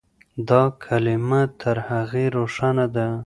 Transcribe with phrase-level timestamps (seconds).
[0.49, 3.07] دا کلمه تر هغې روښانه ده.